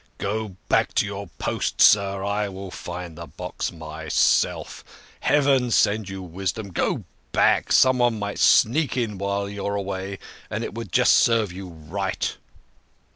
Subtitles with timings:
[0.17, 4.83] Go back to your post, sir I'll find the box myself
[5.19, 10.17] Heaven send you wisdom go back, some one might sneak in while you are away,
[10.49, 12.35] and it would just serve you right."